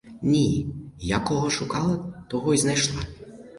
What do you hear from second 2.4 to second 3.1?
й знайшла.